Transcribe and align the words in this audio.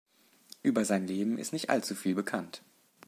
Über 0.63 0.83
sein 0.83 1.05
Leben 1.05 1.37
ist 1.37 1.53
nicht 1.53 1.69
allzu 1.69 1.93
viel 1.93 2.15
bekannt. 2.15 2.63